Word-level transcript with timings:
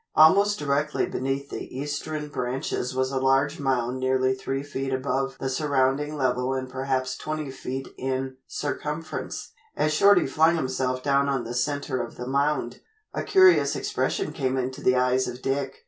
Almost 0.15 0.57
directly 0.57 1.05
beneath 1.05 1.51
the 1.51 1.71
eastern 1.77 2.29
branches 2.29 2.95
was 2.95 3.11
a 3.11 3.19
large 3.19 3.59
mound 3.59 3.99
nearly 3.99 4.33
three 4.33 4.63
feet 4.63 4.91
above 4.91 5.37
the 5.39 5.47
surrounding 5.47 6.17
level 6.17 6.55
and 6.55 6.67
perhaps 6.67 7.15
twenty 7.15 7.51
feet 7.51 7.87
in 7.99 8.37
circumference. 8.47 9.51
As 9.77 9.93
Shorty 9.93 10.25
flung 10.25 10.55
himself 10.55 11.03
down 11.03 11.29
on 11.29 11.43
the 11.43 11.53
centre 11.53 12.01
of 12.01 12.15
the 12.15 12.25
mound, 12.25 12.81
a 13.13 13.21
curious 13.21 13.75
expression 13.75 14.33
came 14.33 14.57
into 14.57 14.81
the 14.81 14.95
eyes 14.95 15.27
of 15.27 15.43
Dick. 15.43 15.75